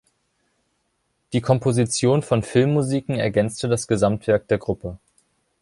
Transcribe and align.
Die 1.31 1.41
Komposition 1.41 2.23
von 2.23 2.41
Filmmusiken 2.41 3.19
ergänzte 3.19 3.67
das 3.67 3.85
Gesamtwerk 3.87 4.47
der 4.47 4.57
Gruppe. 4.57 4.97